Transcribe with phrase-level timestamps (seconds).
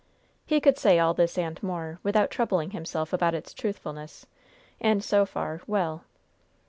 [0.47, 4.25] He could say all this and more, without troubling himself about its truthfulness;
[4.79, 6.05] and so far, well.